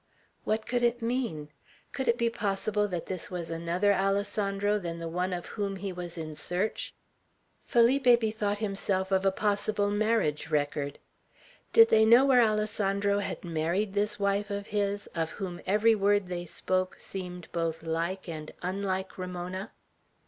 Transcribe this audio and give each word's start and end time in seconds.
What 0.45 0.65
could 0.65 0.81
it 0.81 1.03
mean? 1.03 1.49
Could 1.91 2.07
it 2.07 2.17
be 2.17 2.27
possible 2.27 2.87
that 2.87 3.05
this 3.05 3.29
was 3.29 3.51
another 3.51 3.93
Alessandro 3.93 4.79
than 4.79 4.97
the 4.97 5.07
one 5.07 5.31
of 5.31 5.45
whom 5.45 5.75
he 5.75 5.93
was 5.93 6.17
in 6.17 6.33
search? 6.33 6.95
Felipe 7.61 8.19
bethought 8.19 8.57
himself 8.57 9.11
of 9.11 9.27
a 9.27 9.31
possible 9.31 9.91
marriage 9.91 10.49
record. 10.49 10.97
Did 11.71 11.89
they 11.91 12.03
know 12.03 12.25
where 12.25 12.41
Alessandro 12.41 13.19
had 13.19 13.45
married 13.45 13.93
this 13.93 14.19
wife 14.19 14.49
of 14.49 14.65
his, 14.65 15.05
of 15.13 15.29
whom 15.33 15.61
every 15.67 15.93
word 15.93 16.29
they 16.29 16.47
spoke 16.47 16.95
seemed 16.99 17.47
both 17.51 17.83
like 17.83 18.27
and 18.27 18.51
unlike 18.63 19.19
Ramona? 19.19 19.71